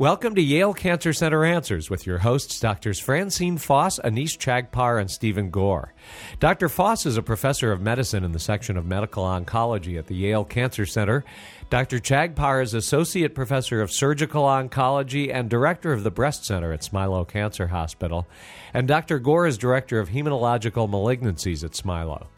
[0.00, 5.10] Welcome to Yale Cancer Center Answers with your hosts, Doctors Francine Foss, Anees Chagpar, and
[5.10, 5.92] Stephen Gore.
[6.38, 6.70] Dr.
[6.70, 10.46] Foss is a professor of medicine in the section of medical oncology at the Yale
[10.46, 11.22] Cancer Center.
[11.68, 11.98] Dr.
[11.98, 17.28] Chagpar is associate professor of surgical oncology and director of the breast center at Smilow
[17.28, 18.26] Cancer Hospital.
[18.72, 19.18] And Dr.
[19.18, 22.28] Gore is director of hematological malignancies at Smilow.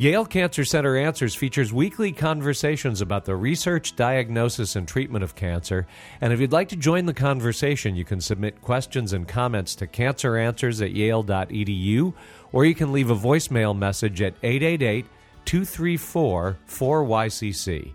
[0.00, 5.86] Yale Cancer Center Answers features weekly conversations about the research, diagnosis, and treatment of cancer.
[6.22, 9.86] And if you'd like to join the conversation, you can submit questions and comments to
[9.86, 12.14] canceranswers at yale.edu,
[12.50, 15.04] or you can leave a voicemail message at 888
[15.44, 17.92] 234 4YCC.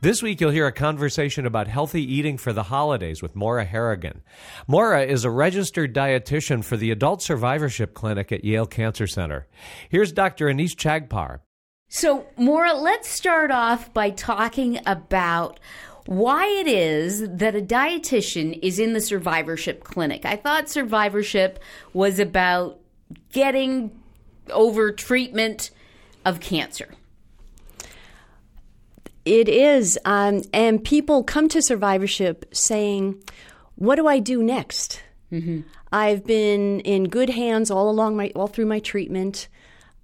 [0.00, 4.22] This week, you'll hear a conversation about healthy eating for the holidays with Maura Harrigan.
[4.68, 9.48] Maura is a registered dietitian for the Adult Survivorship Clinic at Yale Cancer Center.
[9.88, 10.46] Here's Dr.
[10.46, 11.40] Anees Chagpar.
[11.88, 15.58] So, Maura, let's start off by talking about
[16.06, 20.24] why it is that a dietitian is in the survivorship clinic.
[20.24, 21.58] I thought survivorship
[21.92, 22.78] was about
[23.32, 23.90] getting
[24.48, 25.72] over treatment
[26.24, 26.88] of cancer.
[29.28, 29.98] It is.
[30.06, 33.22] Um, and people come to survivorship saying,
[33.74, 35.02] What do I do next?
[35.30, 35.60] Mm-hmm.
[35.92, 39.48] I've been in good hands all along my all through my treatment.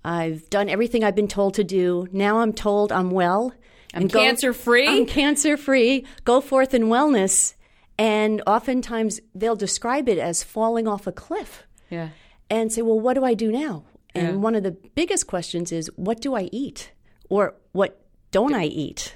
[0.05, 2.07] I've done everything I've been told to do.
[2.13, 3.55] Now I'm told I'm well.
[3.95, 4.87] I'm cancer free.
[4.87, 6.05] I'm cancer free.
[6.25, 7.55] Go forth in wellness.
[7.97, 11.63] And oftentimes they'll describe it as falling off a cliff.
[11.89, 12.11] Yeah.
[12.51, 13.85] And say, well, what do I do now?
[14.15, 14.35] And yeah.
[14.35, 16.93] one of the biggest questions is, what do I eat?
[17.31, 18.04] Or what
[18.35, 19.15] don't I eat?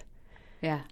[0.62, 0.82] Yeah.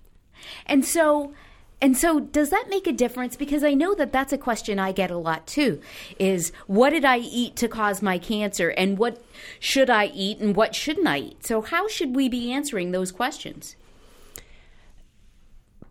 [0.67, 1.33] And so
[1.81, 4.91] and so does that make a difference because I know that that's a question I
[4.91, 5.81] get a lot too
[6.19, 9.23] is what did I eat to cause my cancer and what
[9.61, 11.47] should I eat and what shouldn't I eat?
[11.47, 13.77] So how should we be answering those questions?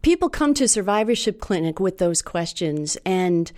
[0.01, 3.49] People come to survivorship clinic with those questions and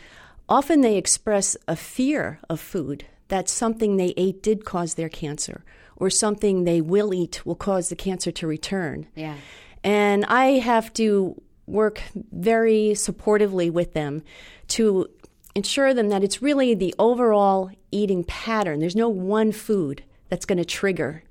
[0.48, 5.64] often they express a fear of food that something they ate did cause their cancer
[5.98, 9.08] or something they will eat will cause the cancer to return.
[9.16, 9.36] Yeah.
[9.84, 14.24] And I have to work very supportively with them
[14.70, 15.08] to
[15.56, 18.80] ensure them that it's really the overall eating pattern.
[18.80, 21.24] There's no one food that's going to trigger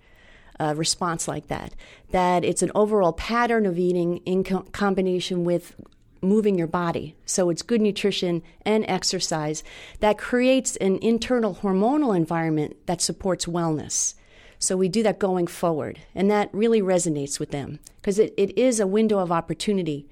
[0.59, 1.75] a response like that.
[2.11, 5.75] That it's an overall pattern of eating in co- combination with
[6.23, 7.15] moving your body.
[7.25, 9.63] So it's good nutrition and exercise
[10.01, 14.15] that creates an internal hormonal environment that supports wellness.
[14.59, 16.01] So we do that going forward.
[16.15, 20.07] And that really resonates with them because it, it is a window of opportunity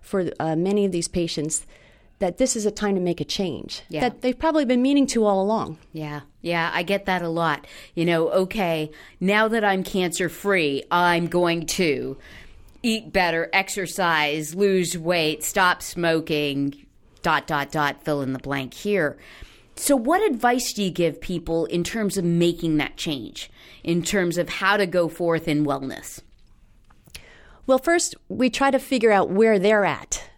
[0.00, 1.66] for uh, many of these patients
[2.18, 4.00] that this is a time to make a change yeah.
[4.00, 5.78] that they've probably been meaning to all along.
[5.92, 7.66] Yeah, yeah, I get that a lot.
[7.94, 8.90] You know, okay,
[9.20, 12.16] now that I'm cancer free, I'm going to
[12.82, 16.86] eat better, exercise, lose weight, stop smoking,
[17.22, 19.18] dot, dot, dot, fill in the blank here.
[19.76, 23.50] So, what advice do you give people in terms of making that change,
[23.84, 26.22] in terms of how to go forth in wellness?
[27.66, 30.30] Well, first, we try to figure out where they're at,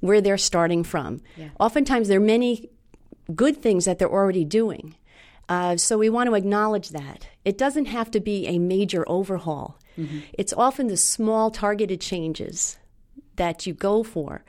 [0.00, 1.20] where they're starting from.
[1.36, 1.48] Yeah.
[1.58, 2.70] Oftentimes, there are many
[3.34, 4.94] good things that they're already doing.
[5.48, 7.26] Uh, so, we want to acknowledge that.
[7.44, 10.20] It doesn't have to be a major overhaul, mm-hmm.
[10.32, 12.78] it's often the small, targeted changes
[13.34, 14.44] that you go for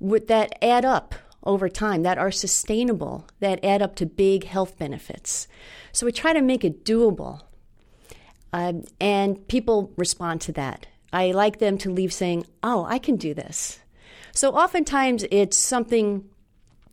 [0.00, 5.48] that add up over time that are sustainable, that add up to big health benefits.
[5.92, 7.42] So we try to make it doable.
[8.52, 10.86] Um, and people respond to that.
[11.12, 13.80] I like them to leave saying, Oh, I can do this.
[14.32, 16.28] So oftentimes it's something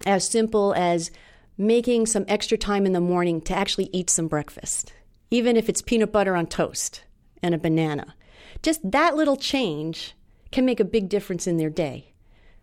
[0.06, 1.12] as simple as
[1.58, 4.94] making some extra time in the morning to actually eat some breakfast,
[5.32, 7.04] even if it's peanut butter on toast
[7.42, 8.16] and a banana.
[8.62, 10.14] Just that little change
[10.52, 12.14] can make a big difference in their day.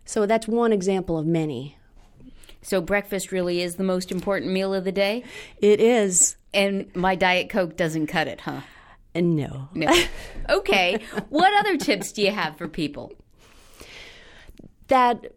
[0.05, 1.77] So that's one example of many.
[2.61, 5.23] So breakfast really is the most important meal of the day?
[5.59, 6.35] It is.
[6.53, 8.61] And my Diet Coke doesn't cut it, huh?
[9.15, 9.69] Uh, no.
[9.73, 9.93] No.
[10.49, 10.99] Okay.
[11.29, 13.11] what other tips do you have for people?
[14.87, 15.33] That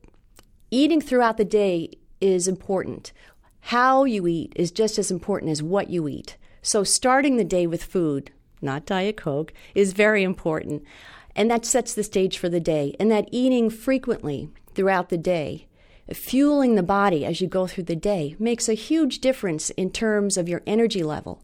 [0.70, 3.12] eating throughout the day is important.
[3.60, 6.36] How you eat is just as important as what you eat.
[6.62, 8.30] So starting the day with food,
[8.60, 10.82] not Diet Coke, is very important.
[11.38, 12.96] And that sets the stage for the day.
[12.98, 15.68] And that eating frequently throughout the day,
[16.12, 20.36] fueling the body as you go through the day, makes a huge difference in terms
[20.36, 21.40] of your energy level.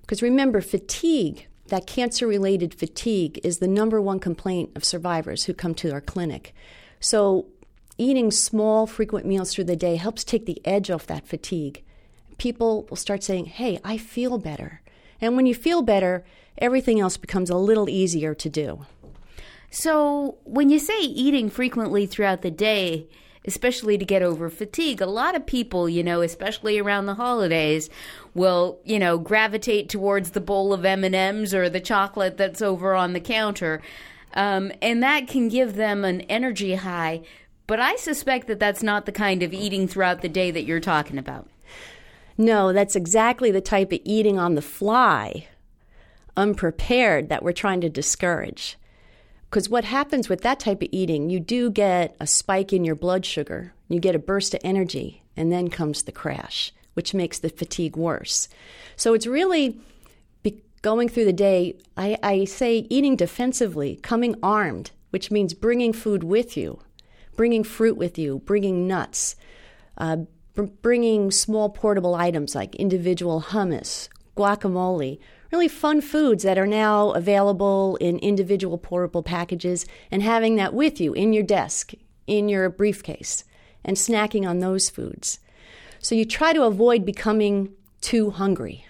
[0.00, 5.52] Because remember, fatigue, that cancer related fatigue, is the number one complaint of survivors who
[5.52, 6.54] come to our clinic.
[6.98, 7.44] So,
[7.98, 11.84] eating small, frequent meals through the day helps take the edge off that fatigue.
[12.38, 14.80] People will start saying, Hey, I feel better.
[15.20, 16.24] And when you feel better,
[16.56, 18.86] everything else becomes a little easier to do.
[19.70, 23.08] So, when you say eating frequently throughout the day,
[23.46, 25.00] especially to get over fatigue.
[25.00, 27.88] A lot of people, you know, especially around the holidays,
[28.34, 33.12] will, you know, gravitate towards the bowl of M&Ms or the chocolate that's over on
[33.12, 33.80] the counter.
[34.34, 37.22] Um, and that can give them an energy high.
[37.66, 40.80] But I suspect that that's not the kind of eating throughout the day that you're
[40.80, 41.48] talking about.
[42.36, 45.48] No, that's exactly the type of eating on the fly,
[46.36, 48.76] unprepared, that we're trying to discourage.
[49.56, 52.94] Because what happens with that type of eating, you do get a spike in your
[52.94, 57.38] blood sugar, you get a burst of energy, and then comes the crash, which makes
[57.38, 58.50] the fatigue worse.
[58.96, 59.80] So it's really
[60.82, 66.22] going through the day, I, I say eating defensively, coming armed, which means bringing food
[66.22, 66.78] with you,
[67.34, 69.36] bringing fruit with you, bringing nuts,
[69.96, 70.18] uh,
[70.82, 75.18] bringing small portable items like individual hummus, guacamole,
[75.52, 81.00] really fun foods that are now available in individual portable packages, and having that with
[81.00, 81.92] you in your desk,
[82.26, 83.44] in your briefcase,
[83.84, 85.38] and snacking on those foods.
[85.98, 88.84] So you try to avoid becoming too hungry.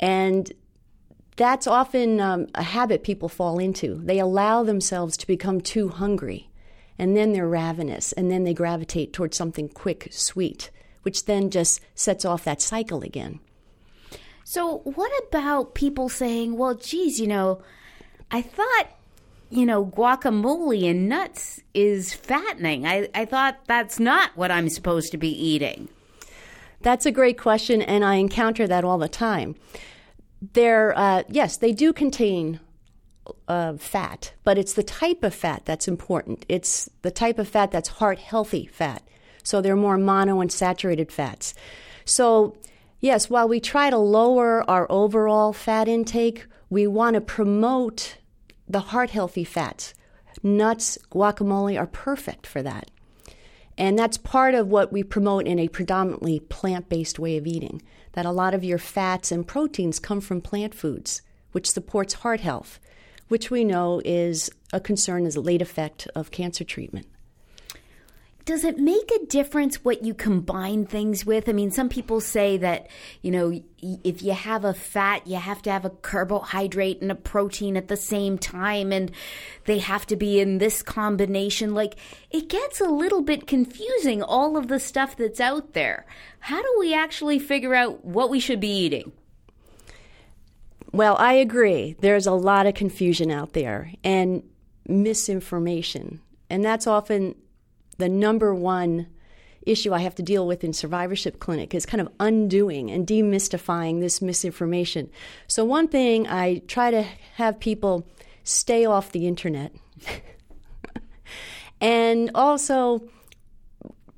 [0.00, 0.52] And
[1.36, 4.00] that's often um, a habit people fall into.
[4.04, 6.48] They allow themselves to become too hungry
[6.98, 10.70] and then they're ravenous, and then they gravitate towards something quick, sweet,
[11.02, 13.38] which then just sets off that cycle again.
[14.50, 17.60] So, what about people saying, well, geez, you know,
[18.30, 18.88] I thought,
[19.50, 22.86] you know, guacamole and nuts is fattening.
[22.86, 25.90] I, I thought that's not what I'm supposed to be eating.
[26.80, 29.54] That's a great question, and I encounter that all the time.
[30.54, 32.58] They're, uh, yes, they do contain
[33.48, 36.46] uh, fat, but it's the type of fat that's important.
[36.48, 39.02] It's the type of fat that's heart healthy fat.
[39.42, 41.52] So they're more monounsaturated fats.
[42.06, 42.56] So,
[43.00, 48.18] yes, while we try to lower our overall fat intake, we want to promote
[48.68, 49.94] the heart healthy fats.
[50.42, 52.90] Nuts, guacamole are perfect for that.
[53.76, 57.82] And that's part of what we promote in a predominantly plant based way of eating.
[58.12, 61.22] That a lot of your fats and proteins come from plant foods,
[61.52, 62.80] which supports heart health
[63.28, 67.06] which we know is a concern as a late effect of cancer treatment.
[68.48, 71.50] Does it make a difference what you combine things with?
[71.50, 72.86] I mean, some people say that,
[73.20, 77.14] you know, if you have a fat, you have to have a carbohydrate and a
[77.14, 79.10] protein at the same time, and
[79.66, 81.74] they have to be in this combination.
[81.74, 81.96] Like,
[82.30, 86.06] it gets a little bit confusing, all of the stuff that's out there.
[86.40, 89.12] How do we actually figure out what we should be eating?
[90.90, 91.96] Well, I agree.
[92.00, 94.42] There's a lot of confusion out there and
[94.86, 96.22] misinformation.
[96.48, 97.34] And that's often
[97.98, 99.08] the number one
[99.62, 104.00] issue I have to deal with in survivorship clinic is kind of undoing and demystifying
[104.00, 105.10] this misinformation.
[105.46, 107.02] So one thing I try to
[107.34, 108.08] have people
[108.44, 109.72] stay off the internet.
[111.80, 113.08] and also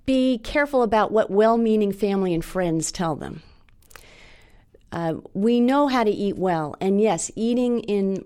[0.06, 3.42] be careful about what well-meaning family and friends tell them.
[4.92, 8.24] Uh, we know how to eat well, and yes, eating in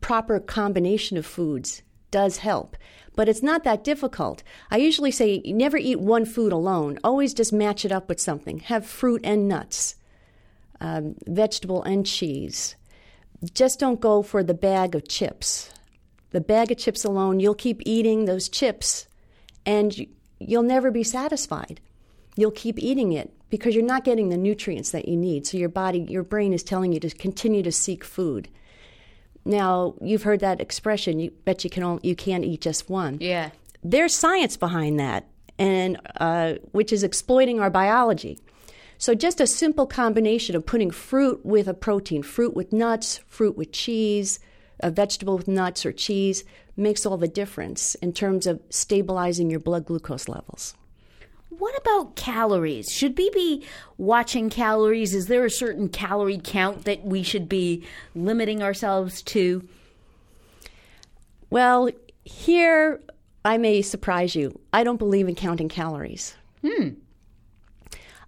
[0.00, 2.76] proper combination of foods does help,
[3.18, 4.44] but it's not that difficult.
[4.70, 7.00] I usually say never eat one food alone.
[7.02, 8.60] Always just match it up with something.
[8.60, 9.96] Have fruit and nuts,
[10.80, 12.76] um, vegetable and cheese.
[13.52, 15.68] Just don't go for the bag of chips.
[16.30, 19.08] The bag of chips alone, you'll keep eating those chips,
[19.66, 20.06] and
[20.38, 21.80] you'll never be satisfied.
[22.36, 25.44] You'll keep eating it because you're not getting the nutrients that you need.
[25.44, 28.48] So your body, your brain is telling you to continue to seek food.
[29.44, 33.18] Now, you've heard that expression, you bet you can only, you can't eat just one.
[33.20, 33.50] Yeah.
[33.82, 35.26] There's science behind that
[35.58, 38.38] and uh, which is exploiting our biology.
[38.98, 43.56] So just a simple combination of putting fruit with a protein, fruit with nuts, fruit
[43.56, 44.40] with cheese,
[44.80, 46.44] a vegetable with nuts or cheese
[46.76, 50.74] makes all the difference in terms of stabilizing your blood glucose levels.
[51.58, 52.90] What about calories?
[52.90, 53.64] Should we be
[53.96, 55.12] watching calories?
[55.12, 57.84] Is there a certain calorie count that we should be
[58.14, 59.68] limiting ourselves to?
[61.50, 61.90] Well,
[62.24, 63.00] here
[63.44, 64.60] I may surprise you.
[64.72, 66.36] I don't believe in counting calories.
[66.64, 66.90] Hmm.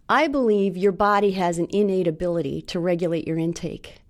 [0.09, 4.01] I believe your body has an innate ability to regulate your intake.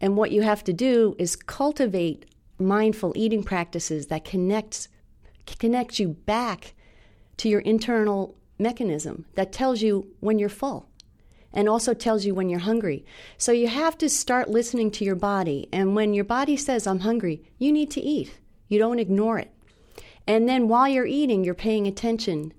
[0.00, 2.24] And what you have to do is cultivate
[2.58, 4.88] mindful eating practices that connects
[5.58, 6.72] connects you back
[7.36, 10.88] to your internal mechanism that tells you when you're full
[11.52, 13.04] and also tells you when you're hungry.
[13.36, 15.68] So you have to start listening to your body.
[15.72, 18.38] And when your body says, I'm hungry, you need to eat.
[18.68, 19.50] You don't ignore it.
[20.26, 22.40] And then while you're eating, you're paying attention.
[22.40, 22.52] And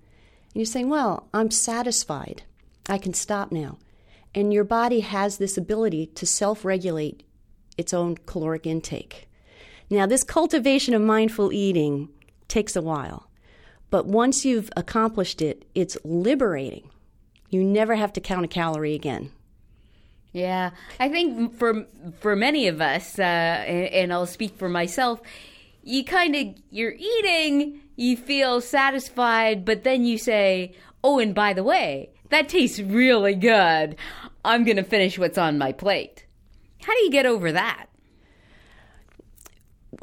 [0.54, 2.44] you're saying, Well, I'm satisfied.
[2.88, 3.78] I can stop now.
[4.36, 7.24] And your body has this ability to self regulate
[7.78, 9.28] its own caloric intake.
[9.90, 12.10] Now, this cultivation of mindful eating
[12.48, 13.30] takes a while.
[13.94, 16.90] But once you've accomplished it, it's liberating.
[17.52, 19.32] You never have to count a calorie again.
[20.32, 21.86] Yeah, I think for
[22.20, 25.22] for many of us, uh, and, I'll speak for myself,
[25.84, 30.74] you kind of you're eating, you feel satisfied, but then you say,
[31.04, 33.96] "Oh, and by the way, that tastes really good.
[34.44, 36.26] I'm going to finish what's on my plate."
[36.82, 37.90] How do you get over that?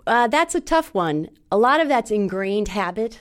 [0.07, 1.31] Uh, that's a tough one.
[1.51, 3.19] A lot of that's ingrained habit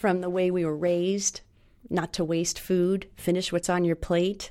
[0.00, 1.42] from the way we were raised,
[1.90, 4.50] not to waste food, finish what's on your plate.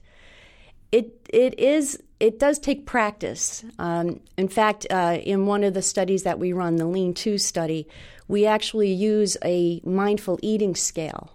[0.91, 3.65] It it is it does take practice.
[3.79, 7.39] Um, in fact, uh, in one of the studies that we run, the Lean Two
[7.39, 7.88] study,
[8.27, 11.32] we actually use a mindful eating scale,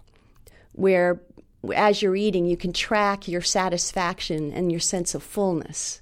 [0.71, 1.19] where
[1.75, 6.01] as you're eating, you can track your satisfaction and your sense of fullness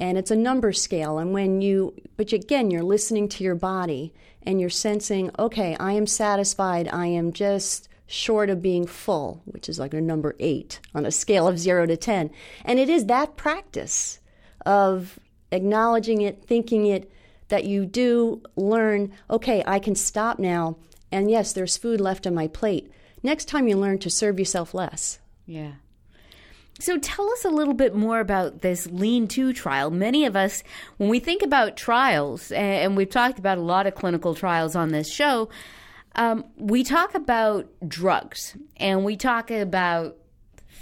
[0.00, 1.18] and it's a number scale.
[1.18, 5.92] And when you but again you're listening to your body and you're sensing okay i
[5.92, 6.88] am satisfied.
[6.88, 11.12] I am just short of being full which is like a number 8 on a
[11.12, 12.30] scale of 0 to 10
[12.64, 14.18] and it is that practice
[14.66, 15.20] of
[15.52, 17.12] acknowledging it thinking it
[17.48, 20.76] that you do learn okay i can stop now.
[21.12, 22.90] And yes there's food left on my plate.
[23.22, 25.18] Next time you learn to serve yourself less.
[25.44, 25.74] Yeah
[26.80, 29.90] so tell us a little bit more about this Lean 2 trial.
[29.90, 30.62] Many of us,
[30.96, 34.88] when we think about trials, and we've talked about a lot of clinical trials on
[34.88, 35.48] this show,
[36.16, 40.16] um, we talk about drugs and we talk about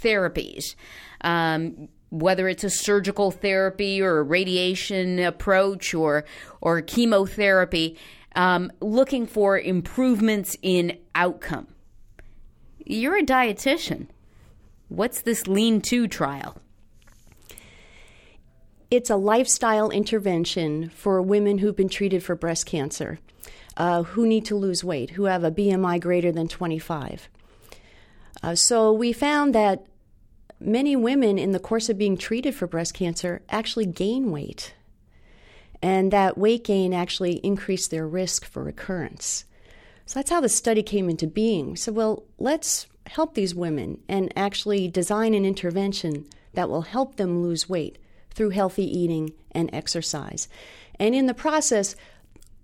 [0.01, 0.75] therapies.
[1.21, 6.25] Um, whether it's a surgical therapy or a radiation approach or
[6.61, 7.97] or chemotherapy,
[8.35, 11.67] um, looking for improvements in outcome.
[12.83, 14.07] You're a dietitian.
[14.89, 16.57] What's this Lean 2 trial?
[18.89, 23.19] It's a lifestyle intervention for women who've been treated for breast cancer,
[23.77, 27.29] uh, who need to lose weight, who have a BMI greater than 25.
[28.41, 29.85] Uh, so we found that
[30.59, 34.73] many women in the course of being treated for breast cancer actually gain weight.
[35.83, 39.45] And that weight gain actually increased their risk for recurrence.
[40.07, 41.75] So that's how the study came into being.
[41.75, 47.41] So, well, let's help these women and actually design an intervention that will help them
[47.41, 47.97] lose weight
[48.29, 50.47] through healthy eating and exercise.
[50.99, 51.95] And in the process,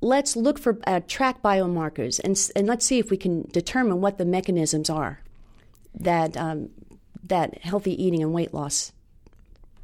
[0.01, 4.17] let's look for uh, track biomarkers and, and let's see if we can determine what
[4.17, 5.19] the mechanisms are
[5.93, 6.69] that um,
[7.23, 8.91] that healthy eating and weight loss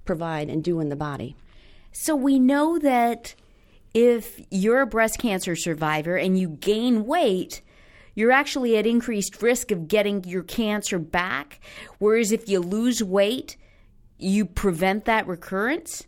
[0.06, 1.36] provide and do in the body.
[1.92, 3.34] So we know that
[3.94, 7.62] if you're a breast cancer survivor and you gain weight,
[8.22, 11.60] you're actually at increased risk of getting your cancer back.
[11.98, 13.58] Whereas if you lose weight,
[14.20, 16.06] you prevent that recurrence?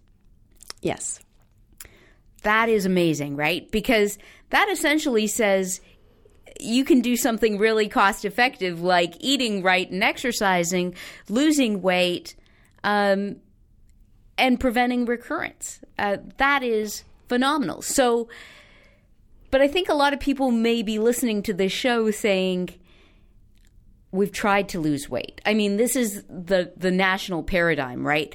[0.83, 1.19] Yes.
[2.43, 3.69] That is amazing, right?
[3.71, 4.19] Because
[4.51, 5.81] that essentially says
[6.59, 10.93] you can do something really cost effective like eating right and exercising,
[11.29, 12.35] losing weight,
[12.83, 13.37] um,
[14.37, 15.79] and preventing recurrence.
[15.97, 17.81] Uh, that is phenomenal.
[17.81, 18.29] So,
[19.53, 22.71] but I think a lot of people may be listening to this show saying,
[24.11, 25.41] we've tried to lose weight.
[25.45, 28.33] I mean, this is the the national paradigm, right?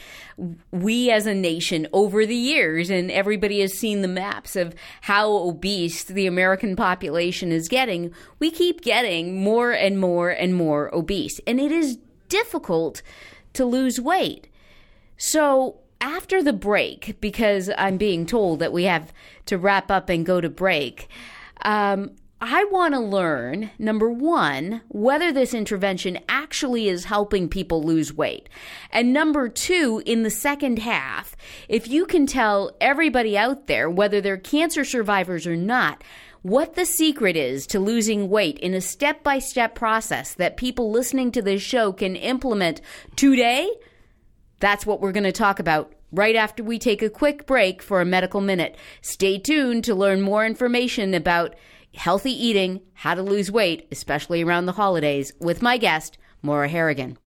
[0.71, 5.29] We as a nation over the years and everybody has seen the maps of how
[5.33, 8.15] obese the American population is getting.
[8.39, 11.99] We keep getting more and more and more obese, and it is
[12.29, 13.03] difficult
[13.55, 14.47] to lose weight.
[15.17, 19.13] So, after the break, because I'm being told that we have
[19.47, 21.09] to wrap up and go to break,
[21.63, 28.15] um, I want to learn number one, whether this intervention actually is helping people lose
[28.15, 28.49] weight.
[28.93, 31.37] And number two, in the second half,
[31.69, 36.05] if you can tell everybody out there, whether they're cancer survivors or not,
[36.43, 40.93] what the secret is to losing weight in a step by step process that people
[40.93, 42.81] listening to this show can implement
[43.17, 43.69] today
[44.61, 48.01] that's what we're going to talk about right after we take a quick break for
[48.01, 48.77] a medical minute.
[49.03, 51.55] Stay tuned to learn more information about
[51.95, 57.19] healthy eating, how to lose weight, especially around the holidays, with my guest, Maura Harrigan.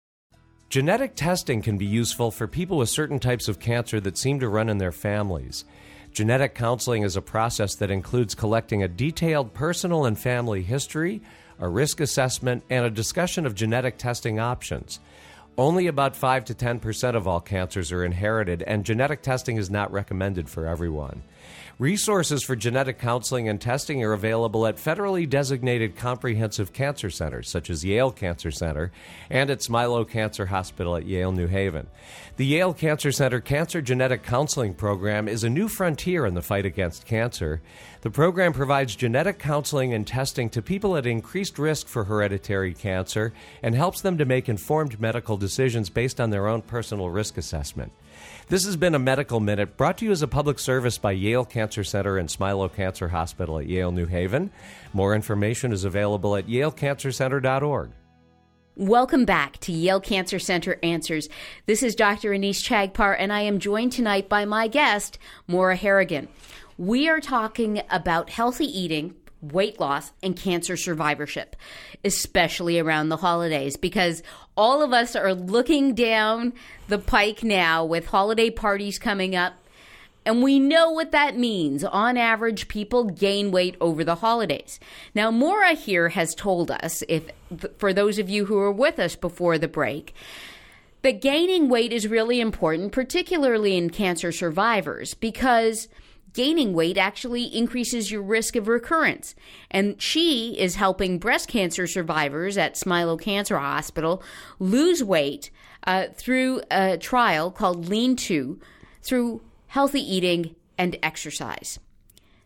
[0.69, 4.49] Genetic testing can be useful for people with certain types of cancer that seem to
[4.49, 5.65] run in their families.
[6.13, 11.21] Genetic counseling is a process that includes collecting a detailed personal and family history,
[11.59, 15.01] a risk assessment, and a discussion of genetic testing options.
[15.59, 19.93] Only about 5 to 10% of all cancers are inherited, and genetic testing is not
[19.93, 21.23] recommended for everyone.
[21.81, 27.71] Resources for genetic counseling and testing are available at federally designated comprehensive cancer centers, such
[27.71, 28.93] as Yale Cancer Center
[29.31, 31.87] and at Smilow Cancer Hospital at Yale New Haven.
[32.37, 36.67] The Yale Cancer Center Cancer Genetic Counseling Program is a new frontier in the fight
[36.67, 37.63] against cancer.
[38.03, 43.33] The program provides genetic counseling and testing to people at increased risk for hereditary cancer
[43.63, 47.91] and helps them to make informed medical decisions based on their own personal risk assessment.
[48.51, 51.45] This has been a Medical Minute brought to you as a public service by Yale
[51.45, 54.51] Cancer Center and Smilow Cancer Hospital at Yale New Haven.
[54.93, 57.93] More information is available at yalecancercenter.org.
[58.75, 61.29] Welcome back to Yale Cancer Center Answers.
[61.67, 62.31] This is Dr.
[62.31, 66.27] Anees Chagpar, and I am joined tonight by my guest, Maura Harrigan.
[66.77, 71.57] We are talking about healthy eating, weight loss, and cancer survivorship,
[72.05, 74.23] especially around the holidays, because
[74.57, 76.53] all of us are looking down
[76.89, 79.55] the pike now with holiday parties coming up.
[80.27, 81.83] And we know what that means.
[81.83, 84.79] On average, people gain weight over the holidays.
[85.15, 87.25] Now, Maura here has told us, if
[87.79, 90.15] for those of you who were with us before the break,
[91.01, 95.89] that gaining weight is really important, particularly in cancer survivors, because
[96.33, 99.35] gaining weight actually increases your risk of recurrence.
[99.71, 104.23] And she is helping breast cancer survivors at Smilow Cancer Hospital
[104.59, 105.51] lose weight
[105.85, 108.59] uh, through a trial called Lean 2
[109.03, 111.79] through healthy eating and exercise.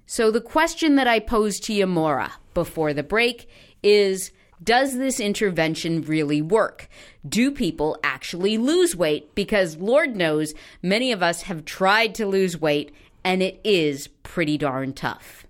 [0.06, 3.48] So, the question that I posed to you, Maura, before the break
[3.82, 6.88] is Does this intervention really work?
[7.26, 9.34] Do people actually lose weight?
[9.34, 14.58] Because Lord knows many of us have tried to lose weight and it is pretty
[14.58, 15.46] darn tough.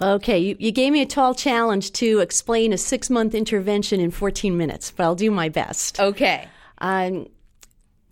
[0.00, 4.10] Okay, you, you, gave me a tall challenge to explain a six month intervention in
[4.12, 5.98] 14 minutes, but I'll do my best.
[5.98, 6.46] Okay.
[6.78, 7.26] Um,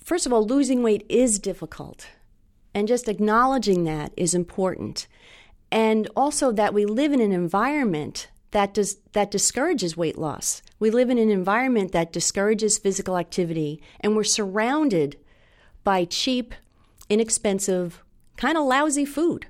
[0.03, 2.09] first of all, losing weight is difficult,
[2.75, 5.07] and just acknowledging that is important.
[5.71, 10.63] And also that we live in an environment that does that discourages weight loss.
[10.81, 15.19] We live in an environment that discourages physical activity, and we're surrounded
[15.85, 16.53] by cheap,
[17.09, 18.03] inexpensive,
[18.37, 19.47] kind of lousy food.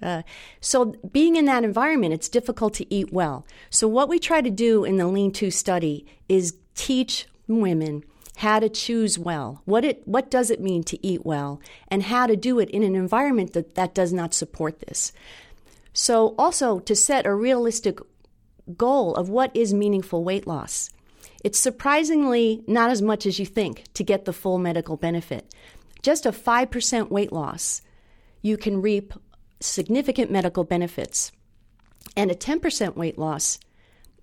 [0.00, 0.22] Uh,
[0.60, 3.44] so, being in that environment, it's difficult to eat well.
[3.68, 8.04] So, what we try to do in the Lean 2 study is teach women
[8.36, 9.62] how to choose well.
[9.64, 12.84] What it what does it mean to eat well, and how to do it in
[12.84, 15.12] an environment that that does not support this.
[15.92, 17.98] So, also to set a realistic
[18.76, 20.90] goal of what is meaningful weight loss.
[21.42, 25.52] It's surprisingly not as much as you think to get the full medical benefit.
[26.02, 27.82] Just a 5% weight loss,
[28.42, 29.12] you can reap
[29.60, 31.32] significant medical benefits.
[32.16, 33.58] And a 10% weight loss,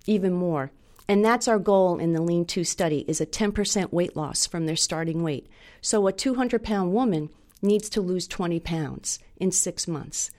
[0.06, 0.72] even more.
[1.08, 4.66] And that's our goal in the Lean 2 study is a 10% weight loss from
[4.66, 5.48] their starting weight.
[5.80, 7.30] So a 200 pound woman
[7.62, 10.30] needs to lose 20 pounds in six months.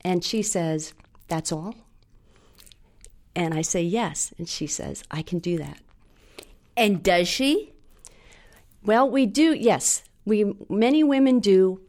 [0.00, 0.92] And she says,
[1.28, 1.74] That's all?
[3.36, 4.34] And I say, Yes.
[4.38, 5.78] And she says, I can do that.
[6.76, 7.72] And does she?
[8.84, 10.02] Well, we do, yes.
[10.24, 11.80] We many women do.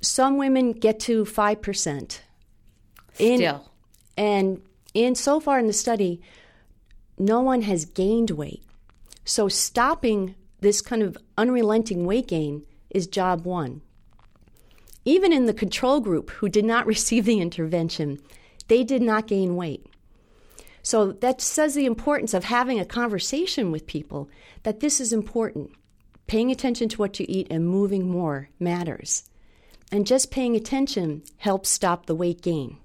[0.00, 2.22] Some women get to five percent.
[3.14, 3.70] Still,
[4.16, 4.60] and
[4.92, 6.20] in so far in the study,
[7.18, 8.62] no one has gained weight.
[9.24, 13.82] So stopping this kind of unrelenting weight gain is job one.
[15.04, 18.18] Even in the control group who did not receive the intervention,
[18.68, 19.86] they did not gain weight.
[20.82, 24.28] So that says the importance of having a conversation with people
[24.64, 25.72] that this is important
[26.26, 29.24] paying attention to what you eat and moving more matters.
[29.92, 32.78] And just paying attention helps stop the weight gain.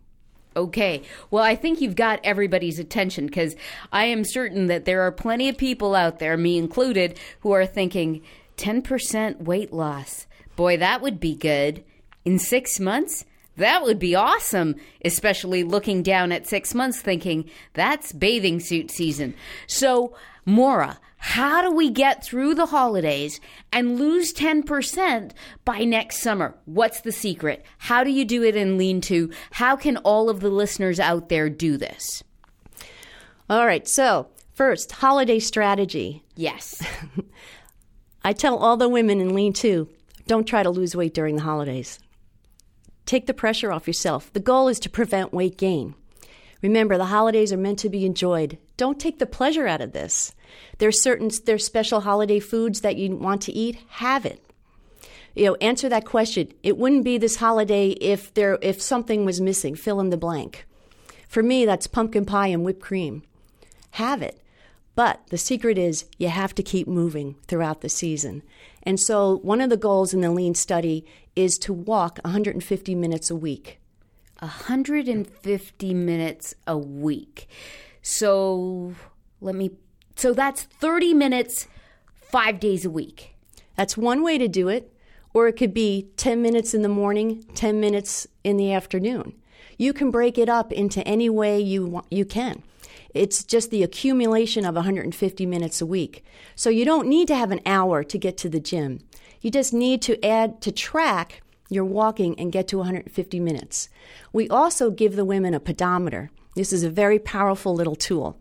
[0.56, 1.04] Okay.
[1.32, 3.56] Well, I think you've got everybody's attention because
[3.92, 7.66] I am certain that there are plenty of people out there, me included, who are
[7.66, 8.22] thinking
[8.58, 10.28] 10% weight loss.
[10.56, 11.84] Boy, that would be good.
[12.26, 13.26] In six months?
[13.56, 19.34] That would be awesome, especially looking down at six months thinking that's bathing suit season.
[19.68, 23.42] So, Maura, how do we get through the holidays
[23.74, 25.32] and lose 10%
[25.66, 26.56] by next summer?
[26.64, 27.66] What's the secret?
[27.78, 29.30] How do you do it in Lean 2?
[29.52, 32.24] How can all of the listeners out there do this?
[33.50, 36.24] All right, so first, holiday strategy.
[36.36, 36.82] Yes.
[38.24, 39.90] I tell all the women in Lean 2
[40.26, 42.00] don't try to lose weight during the holidays.
[43.06, 44.32] Take the pressure off yourself.
[44.32, 45.96] The goal is to prevent weight gain.
[46.62, 48.58] Remember, the holidays are meant to be enjoyed.
[48.76, 50.34] Don't take the pleasure out of this.
[50.78, 53.78] There's certain there's special holiday foods that you want to eat.
[53.90, 54.44] Have it.
[55.36, 56.52] You know, answer that question.
[56.64, 59.76] It wouldn't be this holiday if there if something was missing.
[59.76, 60.66] Fill in the blank.
[61.28, 63.24] For me, that's pumpkin pie and whipped cream.
[63.92, 64.42] Have it.
[64.96, 68.44] But the secret is you have to keep moving throughout the season.
[68.84, 73.30] And so one of the goals in the lean study is to walk 150 minutes
[73.30, 73.80] a week.
[74.40, 77.48] 150 minutes a week.
[78.02, 78.96] So
[79.42, 79.72] let me,
[80.16, 81.68] so that's 30 minutes
[82.14, 83.36] five days a week.
[83.76, 84.94] That's one way to do it.
[85.34, 89.34] Or it could be 10 minutes in the morning, 10 minutes in the afternoon.
[89.78, 92.64] You can break it up into any way you, want, you can.
[93.14, 96.26] It's just the accumulation of 150 minutes a week.
[96.56, 99.00] So you don't need to have an hour to get to the gym.
[99.42, 103.90] You just need to add to track your walking and get to 150 minutes.
[104.34, 106.32] We also give the women a pedometer.
[106.56, 108.38] This is a very powerful little tool.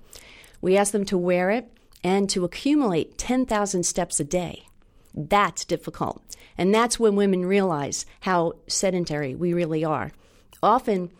[0.60, 1.70] We ask them to wear it
[2.02, 4.66] and to accumulate 10,000 steps a day.
[5.14, 6.22] That's difficult.
[6.56, 10.12] And that's when women realize how sedentary we really are.
[10.62, 11.10] Often,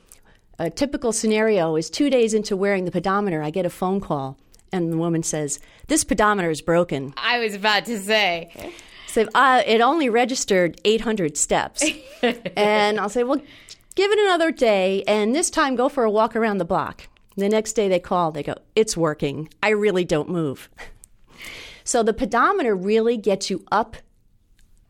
[0.59, 4.37] a typical scenario is two days into wearing the pedometer, I get a phone call,
[4.73, 7.15] and the woman says, This pedometer is broken.
[7.17, 8.51] I was about to say.
[9.09, 11.85] So uh, it only registered 800 steps.
[12.57, 13.41] and I'll say, Well,
[13.95, 17.09] give it another day, and this time go for a walk around the block.
[17.37, 19.49] The next day they call, they go, It's working.
[19.63, 20.69] I really don't move.
[21.85, 23.97] so the pedometer really gets you up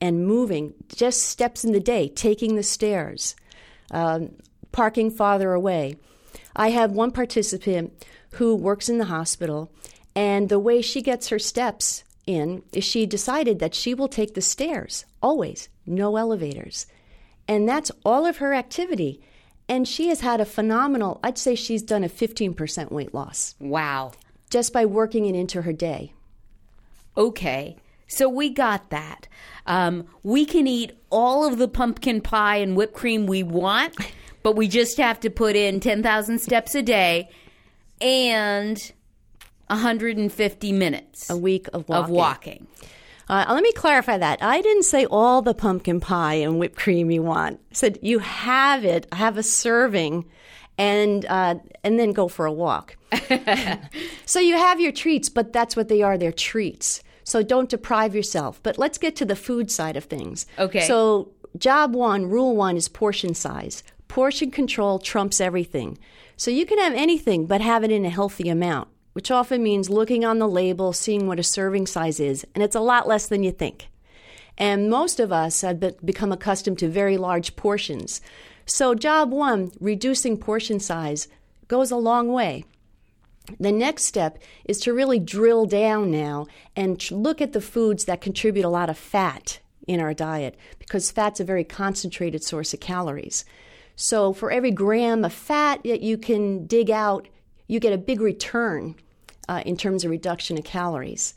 [0.01, 3.35] and moving, just steps in the day, taking the stairs.
[3.91, 4.33] Um,
[4.73, 5.97] parking farther away.
[6.55, 9.73] I have one participant who works in the hospital,
[10.15, 14.35] and the way she gets her steps in is she decided that she will take
[14.35, 16.87] the stairs, always, no elevators.
[17.47, 19.21] And that's all of her activity.
[19.69, 23.55] And she has had a phenomenal, I'd say she's done a 15% weight loss.
[23.59, 24.13] Wow.
[24.51, 26.13] Just by working it into her day.
[27.17, 27.77] Okay.
[28.07, 29.29] So we got that.
[29.67, 33.95] Um, we can eat all of the pumpkin pie and whipped cream we want
[34.43, 37.29] but we just have to put in 10,000 steps a day
[38.01, 38.93] and
[39.69, 42.05] 150 minutes a week of walking.
[42.05, 42.67] Of walking.
[43.29, 44.43] Uh, let me clarify that.
[44.43, 47.61] I didn't say all the pumpkin pie and whipped cream you want.
[47.71, 50.25] I said you have it, have a serving,
[50.79, 52.97] and uh, and then go for a walk.
[54.25, 56.17] so you have your treats, but that's what they are.
[56.17, 57.03] They're treats.
[57.25, 58.61] So don't deprive yourself.
[58.63, 60.47] But let's get to the food side of things.
[60.59, 60.87] Okay.
[60.87, 65.99] So job one, rule one is portion size portion control trumps everything.
[66.37, 69.91] So you can have anything, but have it in a healthy amount, which often means
[69.91, 73.27] looking on the label, seeing what a serving size is, and it's a lot less
[73.27, 73.89] than you think.
[74.57, 78.21] And most of us have become accustomed to very large portions.
[78.65, 81.27] So, job one, reducing portion size,
[81.67, 82.65] goes a long way.
[83.59, 88.21] The next step is to really drill down now and look at the foods that
[88.21, 92.79] contribute a lot of fat in our diet because fat's a very concentrated source of
[92.79, 93.45] calories.
[93.97, 97.27] So for every gram of fat that you can dig out,
[97.67, 98.95] you get a big return
[99.49, 101.35] uh, in terms of reduction of calories.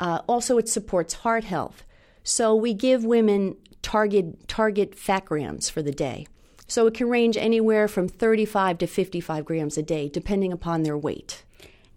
[0.00, 1.84] Uh, also, it supports heart health.
[2.24, 6.26] So we give women target target fat grams for the day.
[6.66, 10.96] So it can range anywhere from 35 to 55 grams a day, depending upon their
[10.96, 11.42] weight.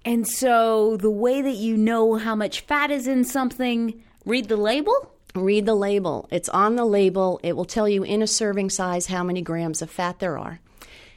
[0.03, 4.57] And so the way that you know how much fat is in something, read the
[4.57, 5.11] label?
[5.33, 6.27] Read the label.
[6.31, 7.39] It's on the label.
[7.43, 10.59] It will tell you in a serving size how many grams of fat there are.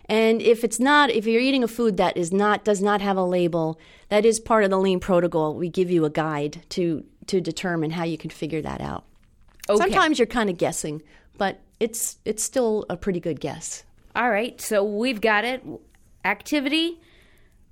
[0.08, 3.16] And if it's not, if you're eating a food that is not does not have
[3.16, 5.54] a label, that is part of the lean protocol.
[5.54, 9.04] We give you a guide to to determine how you can figure that out.
[9.68, 9.78] Okay.
[9.78, 11.02] Sometimes you're kind of guessing,
[11.36, 13.84] but it's it's still a pretty good guess.
[14.16, 15.62] All right, so we've got it.
[16.24, 17.00] Activity,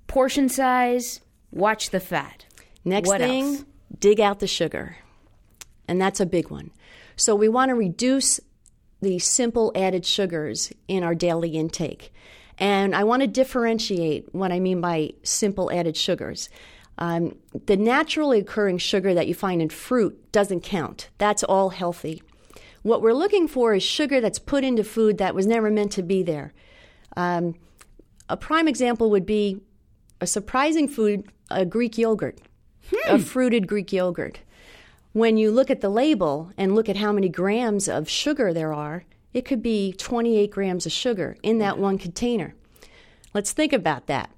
[0.05, 1.21] portion size,
[1.51, 2.45] watch the fat.
[2.85, 3.65] Next what thing, else?
[3.99, 4.97] dig out the sugar
[5.87, 6.71] and that's a big one.
[7.15, 8.39] So we want to reduce
[9.01, 12.11] the simple added sugars in our daily intake.
[12.57, 16.49] And I want to differentiate what I mean by simple added sugars.
[16.97, 21.09] Um, the naturally occurring sugar that you find in fruit doesn't count.
[21.19, 22.23] That's all healthy.
[22.81, 26.03] What we're looking for is sugar that's put into food that was never meant to
[26.03, 26.53] be there.
[27.15, 27.55] Um,
[28.29, 29.61] a prime example would be
[30.19, 32.39] a surprising food, a Greek yogurt,
[32.89, 33.15] hmm.
[33.15, 34.39] a fruited Greek yogurt.
[35.17, 38.71] When you look at the label and look at how many grams of sugar there
[38.71, 39.03] are,
[39.33, 41.79] it could be 28 grams of sugar in that mm.
[41.79, 42.53] one container.
[43.33, 44.29] Let's think about that.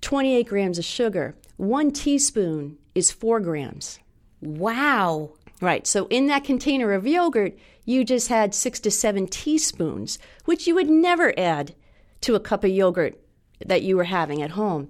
[0.00, 1.34] 28 grams of sugar.
[1.58, 3.98] One teaspoon is four grams.
[4.40, 5.34] Wow.
[5.60, 5.86] Right.
[5.86, 10.74] So in that container of yogurt, you just had six to seven teaspoons, which you
[10.74, 11.74] would never add
[12.22, 13.20] to a cup of yogurt
[13.62, 14.88] that you were having at home.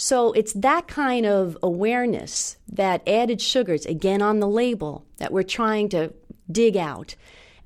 [0.00, 5.42] So it's that kind of awareness that added sugars, again on the label, that we're
[5.42, 6.14] trying to
[6.50, 7.16] dig out.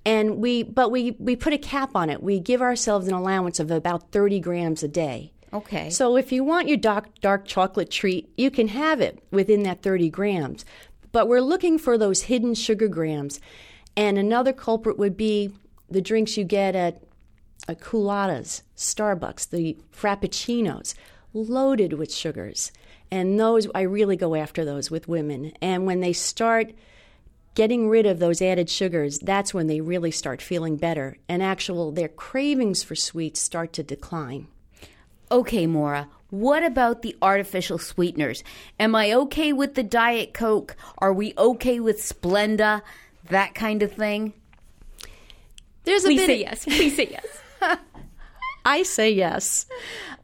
[0.04, 2.24] And we, but we, we put a cap on it.
[2.24, 5.32] We give ourselves an allowance of about 30 grams a day.
[5.52, 5.90] Okay.
[5.90, 9.82] So if you want your dark, dark chocolate treat, you can have it within that
[9.82, 10.64] 30 grams.
[11.12, 13.40] But we're looking for those hidden sugar grams.
[13.96, 15.52] And another culprit would be
[15.88, 17.00] the drinks you get at,
[17.68, 20.94] at Culottes, Starbucks, the Frappuccinos,
[21.34, 22.72] loaded with sugars.
[23.10, 25.52] And those, I really go after those with women.
[25.60, 26.72] And when they start
[27.54, 31.18] getting rid of those added sugars, that's when they really start feeling better.
[31.28, 34.48] And actual, their cravings for sweets start to decline.
[35.30, 38.42] Okay, Maura, what about the artificial sweeteners?
[38.78, 40.76] Am I okay with the Diet Coke?
[40.98, 42.82] Are we okay with Splenda?
[43.28, 44.34] That kind of thing?
[45.84, 46.64] There's a Please bit say yes.
[46.64, 47.78] Please say yes.
[48.64, 49.66] I say yes.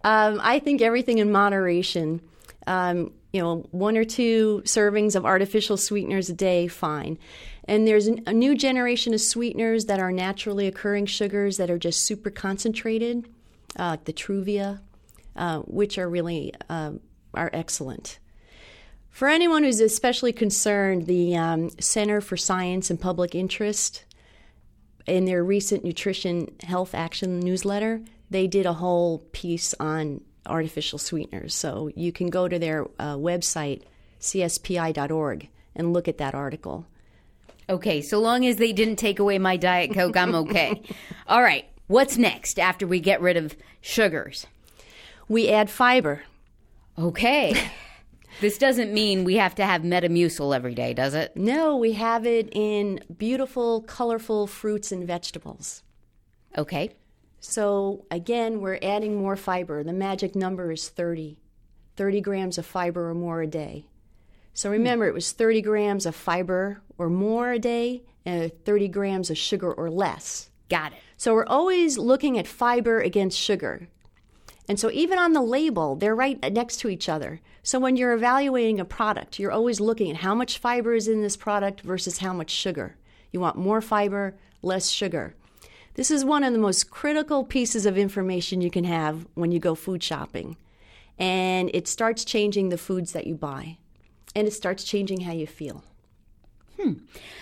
[0.02, 2.20] Um, I think everything in moderation.
[2.66, 7.18] Um, you know, one or two servings of artificial sweeteners a day, fine.
[7.64, 12.04] And there's a new generation of sweeteners that are naturally occurring sugars that are just
[12.04, 13.28] super concentrated,
[13.78, 14.80] uh, like the Truvia,
[15.36, 16.92] uh, which are really uh,
[17.34, 18.18] are excellent.
[19.10, 24.04] For anyone who's especially concerned, the um, Center for Science and Public Interest
[25.06, 31.54] in their recent Nutrition Health Action newsletter, they did a whole piece on artificial sweeteners.
[31.54, 33.82] So you can go to their uh, website,
[34.20, 36.86] cspi.org, and look at that article.
[37.68, 40.82] Okay, so long as they didn't take away my Diet Coke, I'm okay.
[41.28, 44.46] All right, what's next after we get rid of sugars?
[45.28, 46.22] We add fiber.
[46.98, 47.54] Okay.
[48.40, 51.36] this doesn't mean we have to have Metamucil every day, does it?
[51.36, 55.84] No, we have it in beautiful, colorful fruits and vegetables.
[56.58, 56.90] Okay.
[57.40, 59.82] So again, we're adding more fiber.
[59.82, 61.38] The magic number is 30.
[61.96, 63.86] 30 grams of fiber or more a day.
[64.54, 64.74] So hmm.
[64.74, 69.38] remember, it was 30 grams of fiber or more a day and 30 grams of
[69.38, 70.50] sugar or less.
[70.68, 70.98] Got it.
[71.16, 73.88] So we're always looking at fiber against sugar.
[74.68, 77.40] And so even on the label, they're right next to each other.
[77.62, 81.22] So when you're evaluating a product, you're always looking at how much fiber is in
[81.22, 82.96] this product versus how much sugar.
[83.32, 85.34] You want more fiber, less sugar.
[85.94, 89.58] This is one of the most critical pieces of information you can have when you
[89.58, 90.56] go food shopping.
[91.18, 93.78] And it starts changing the foods that you buy.
[94.34, 95.84] And it starts changing how you feel.
[96.80, 96.92] Hmm.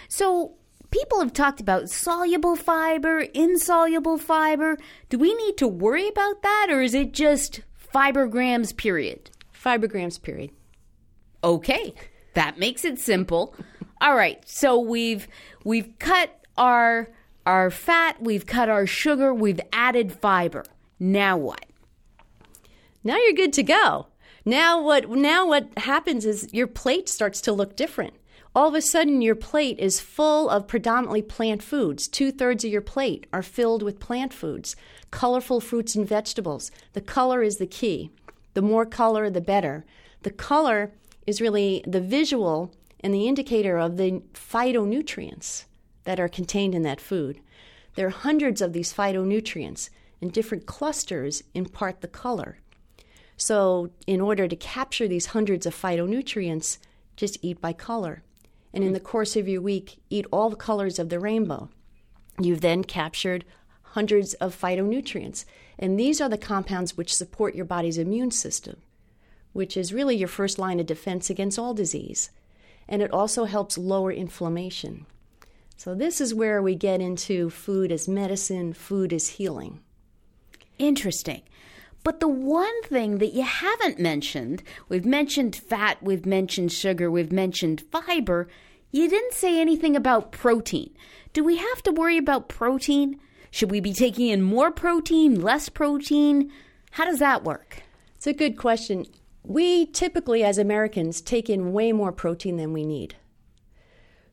[0.08, 0.54] So,
[0.90, 4.78] people have talked about soluble fiber, insoluble fiber.
[5.08, 9.30] Do we need to worry about that, or is it just fiber grams, period?
[9.52, 10.50] Fiber grams, period.
[11.44, 11.94] Okay,
[12.34, 13.54] that makes it simple.
[14.00, 15.28] All right, so we've
[15.64, 17.10] we've cut our
[17.48, 20.66] our fat, we've cut our sugar, we've added fiber.
[21.00, 21.64] Now what?
[23.02, 24.08] Now you're good to go.
[24.44, 28.12] Now what now what happens is your plate starts to look different.
[28.54, 32.06] All of a sudden your plate is full of predominantly plant foods.
[32.06, 34.76] Two thirds of your plate are filled with plant foods,
[35.10, 36.70] colorful fruits and vegetables.
[36.92, 38.10] The color is the key.
[38.52, 39.86] The more color, the better.
[40.22, 40.92] The color
[41.26, 45.64] is really the visual and the indicator of the phytonutrients
[46.08, 47.38] that are contained in that food.
[47.94, 49.90] There are hundreds of these phytonutrients,
[50.22, 52.60] and different clusters impart the color.
[53.36, 56.78] So, in order to capture these hundreds of phytonutrients,
[57.14, 58.22] just eat by color.
[58.72, 61.68] And in the course of your week, eat all the colors of the rainbow.
[62.40, 63.44] You've then captured
[63.82, 65.44] hundreds of phytonutrients.
[65.78, 68.78] And these are the compounds which support your body's immune system,
[69.52, 72.30] which is really your first line of defense against all disease.
[72.88, 75.04] And it also helps lower inflammation.
[75.78, 79.78] So, this is where we get into food as medicine, food as healing.
[80.76, 81.42] Interesting.
[82.02, 87.30] But the one thing that you haven't mentioned, we've mentioned fat, we've mentioned sugar, we've
[87.30, 88.48] mentioned fiber,
[88.90, 90.90] you didn't say anything about protein.
[91.32, 93.20] Do we have to worry about protein?
[93.52, 96.50] Should we be taking in more protein, less protein?
[96.90, 97.84] How does that work?
[98.16, 99.06] It's a good question.
[99.44, 103.14] We typically, as Americans, take in way more protein than we need.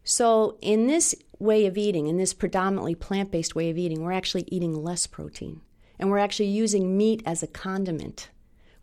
[0.07, 4.11] So, in this way of eating, in this predominantly plant based way of eating, we're
[4.11, 5.61] actually eating less protein.
[5.97, 8.29] And we're actually using meat as a condiment.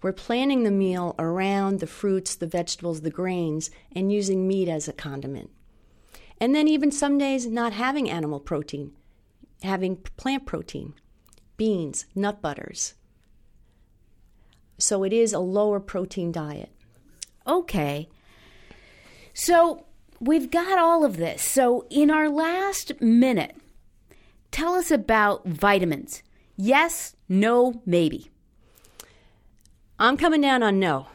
[0.01, 4.89] We're planning the meal around the fruits, the vegetables, the grains, and using meat as
[4.89, 5.51] a condiment.
[6.39, 8.93] And then, even some days, not having animal protein,
[9.63, 10.95] having plant protein,
[11.57, 12.95] beans, nut butters.
[14.79, 16.71] So, it is a lower protein diet.
[17.47, 18.09] Okay.
[19.35, 19.85] So
[20.23, 21.43] we've got all of this.
[21.43, 23.57] So, in our last minute,
[24.51, 26.23] tell us about vitamins.
[26.57, 28.31] Yes, no, maybe.
[29.99, 31.09] I'm coming down on no.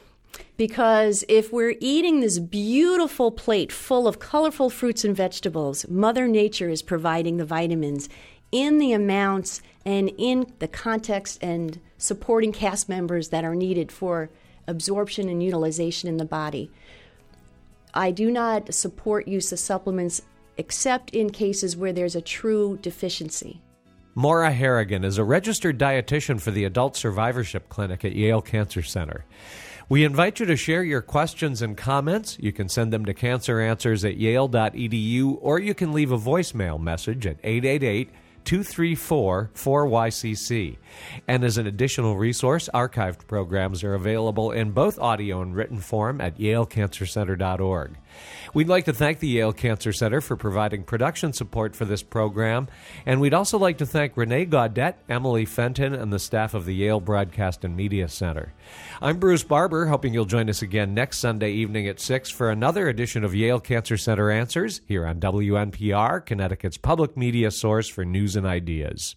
[0.57, 6.69] Because if we're eating this beautiful plate full of colorful fruits and vegetables, Mother Nature
[6.69, 8.09] is providing the vitamins
[8.51, 14.29] in the amounts and in the context and supporting cast members that are needed for
[14.67, 16.71] absorption and utilization in the body.
[17.93, 20.21] I do not support use of supplements
[20.57, 23.61] except in cases where there's a true deficiency.
[24.15, 29.25] Maura Harrigan is a registered dietitian for the Adult Survivorship Clinic at Yale Cancer Center.
[29.89, 32.37] We invite you to share your questions and comments.
[32.39, 37.25] You can send them to canceranswers at yale.edu or you can leave a voicemail message
[37.25, 38.09] at 888
[38.47, 40.77] 234 4YCC.
[41.27, 46.21] And as an additional resource, archived programs are available in both audio and written form
[46.21, 47.97] at yalecancercenter.org.
[48.53, 52.67] We'd like to thank the Yale Cancer Center for providing production support for this program,
[53.05, 56.75] and we'd also like to thank Renee Gaudet, Emily Fenton, and the staff of the
[56.75, 58.53] Yale Broadcast and Media Center.
[59.01, 62.87] I'm Bruce Barber, hoping you'll join us again next Sunday evening at 6 for another
[62.87, 68.35] edition of Yale Cancer Center Answers here on WNPR, Connecticut's public media source for news
[68.35, 69.15] and ideas.